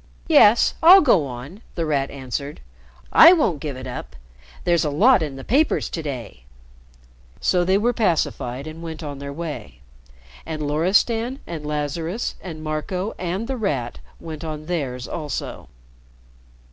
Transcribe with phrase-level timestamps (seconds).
[0.28, 2.60] '""Yes, I'll go on," The Rat answered.
[3.12, 4.16] "I won't give it up.
[4.64, 6.46] There's a lot in the papers to day."
[7.40, 9.78] So they were pacified and went on their way,
[10.44, 15.68] and Loristan and Lazarus and Marco and The Rat went on theirs also.